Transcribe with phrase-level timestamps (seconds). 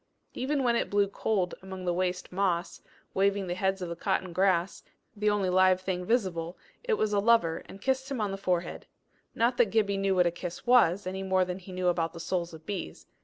[0.33, 2.81] Even when it blew cold along the waste moss,
[3.13, 4.81] waving the heads of the cotton grass,
[5.15, 8.87] the only live thing visible, it was a lover, and kissed him on the forehead.
[9.35, 12.19] Not that Gibbie knew what a kiss was, any more than he knew about the
[12.19, 13.05] souls of bees.